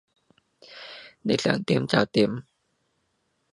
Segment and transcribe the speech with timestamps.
[0.03, 0.03] 你
[1.37, 2.43] 想點就點